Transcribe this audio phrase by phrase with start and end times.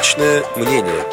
[0.00, 1.04] Личное мнение.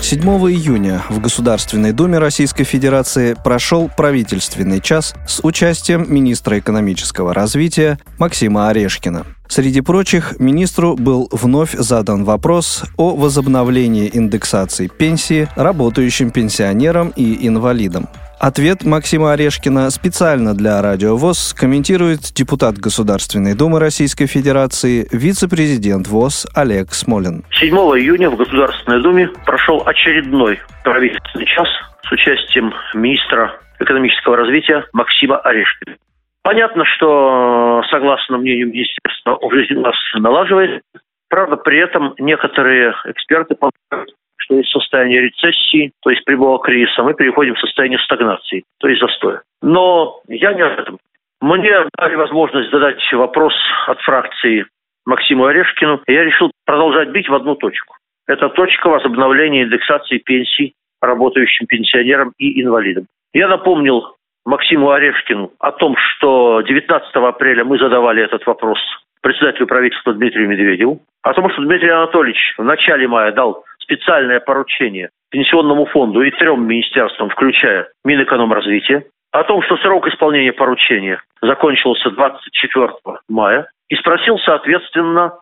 [0.00, 7.98] 7 июня в Государственной Думе Российской Федерации прошел правительственный час с участием министра экономического развития
[8.18, 9.26] Максима Орешкина.
[9.48, 18.08] Среди прочих, министру был вновь задан вопрос о возобновлении индексации пенсии работающим пенсионерам и инвалидам.
[18.40, 26.46] Ответ Максима Орешкина специально для Радио ВОЗ комментирует депутат Государственной Думы Российской Федерации, вице-президент ВОЗ
[26.54, 27.44] Олег Смолин.
[27.52, 31.68] 7 июня в Государственной Думе прошел очередной правительственный час
[32.02, 35.96] с участием министра экономического развития Максима Орешкина.
[36.42, 40.82] Понятно, что, согласно мнению министерства, жизнь у нас налаживает.
[41.30, 44.13] Правда, при этом некоторые эксперты полагают,
[44.54, 49.00] что из состояния рецессии, то есть прямого кризиса, мы переходим в состояние стагнации, то есть
[49.00, 49.42] застоя.
[49.62, 50.98] Но я не об этом.
[51.40, 53.54] Мне дали возможность задать вопрос
[53.86, 54.66] от фракции
[55.06, 57.96] Максиму Орешкину, и я решил продолжать бить в одну точку.
[58.26, 63.06] Это точка возобновления индексации пенсий работающим пенсионерам и инвалидам.
[63.34, 64.16] Я напомнил
[64.46, 68.78] Максиму Орешкину о том, что 19 апреля мы задавали этот вопрос
[69.20, 75.10] председателю правительства Дмитрию Медведеву, о том, что Дмитрий Анатольевич в начале мая дал специальное поручение
[75.30, 82.88] Пенсионному фонду и трем министерствам, включая Минэкономразвития, о том, что срок исполнения поручения закончился 24
[83.28, 85.34] мая, и спросил, соответственно,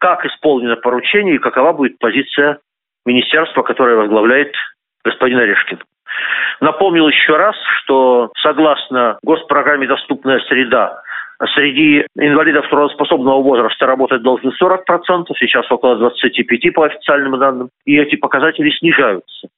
[0.00, 2.58] как исполнено поручение и какова будет позиция
[3.04, 4.54] министерства, которое возглавляет
[5.04, 5.78] господин Орешкин.
[6.60, 11.02] Напомнил еще раз, что согласно госпрограмме «Доступная среда»
[11.54, 18.16] Среди инвалидов трудоспособного возраста работать должны 40%, сейчас около 25% по официальным данным, и эти
[18.16, 19.48] показатели снижаются.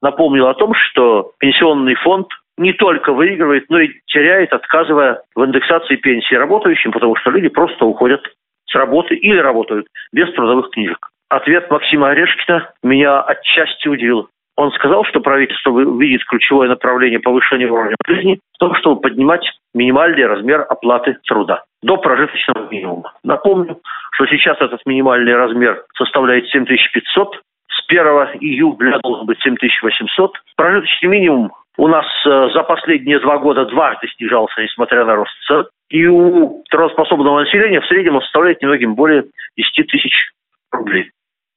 [0.00, 5.96] Напомнил о том, что пенсионный фонд не только выигрывает, но и теряет, отказывая в индексации
[5.96, 8.20] пенсии работающим, потому что люди просто уходят
[8.66, 11.08] с работы или работают без трудовых книжек.
[11.28, 14.28] Ответ Максима Орешкина меня отчасти удивил.
[14.56, 20.26] Он сказал, что правительство видит ключевое направление повышения уровня жизни в том, чтобы поднимать минимальный
[20.26, 23.12] размер оплаты труда до прожиточного минимума.
[23.24, 23.78] Напомню,
[24.12, 28.04] что сейчас этот минимальный размер составляет 7500, с 1
[28.40, 30.32] июля должен быть 7800.
[30.56, 35.64] Прожиточный минимум у нас э, за последние два года дважды снижался, несмотря на рост цен.
[35.88, 39.24] И у трудоспособного населения в среднем он составляет немногим более
[39.56, 40.30] 10 тысяч
[40.70, 41.10] рублей.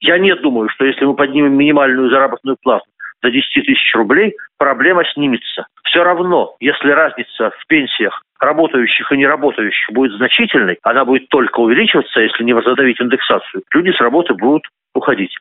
[0.05, 2.85] Я не думаю, что если мы поднимем минимальную заработную плату
[3.23, 5.65] до 10 тысяч рублей, проблема снимется.
[5.83, 12.19] Все равно, если разница в пенсиях работающих и неработающих будет значительной, она будет только увеличиваться,
[12.19, 13.63] если не возобновить индексацию.
[13.73, 14.61] Люди с работы будут
[14.93, 15.35] уходить.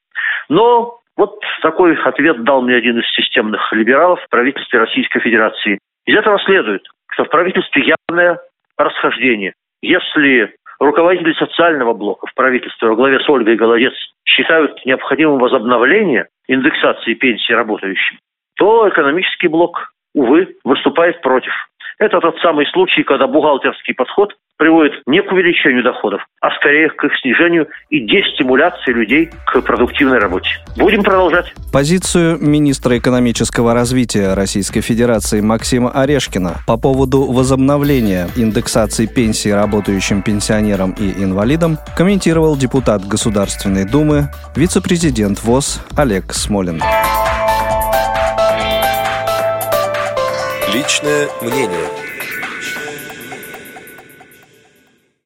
[0.49, 5.79] Но вот такой ответ дал мне один из системных либералов в правительстве Российской Федерации.
[6.07, 8.39] Из этого следует, что в правительстве явное
[8.79, 9.53] расхождение.
[9.83, 13.93] Если руководители социального блока в правительстве во главе с Ольгой Голодец
[14.35, 18.19] считают необходимым возобновление индексации пенсии работающим,
[18.57, 21.53] то экономический блок, увы, выступает против.
[21.99, 27.03] Это тот самый случай, когда бухгалтерский подход приводит не к увеличению доходов, а скорее к
[27.05, 30.49] их снижению и дестимуляции людей к продуктивной работе.
[30.77, 31.53] Будем продолжать.
[31.73, 40.95] Позицию министра экономического развития Российской Федерации Максима Орешкина по поводу возобновления индексации пенсии работающим пенсионерам
[40.99, 46.81] и инвалидам комментировал депутат Государственной Думы, вице-президент ВОЗ Олег Смолин.
[50.85, 52.14] Личное мнение.